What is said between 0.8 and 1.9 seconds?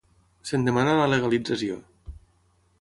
la legalització.